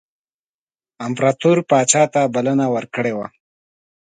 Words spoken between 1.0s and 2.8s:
امپراطور پاچا ته بلنه